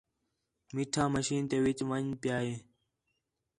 میٹھا 0.73 1.03
مشین 1.13 1.43
تے 1.49 1.57
وِچ 1.63 1.79
ون٘ڄ 1.89 2.11
پِیا 2.21 2.37
ہے 2.45 2.55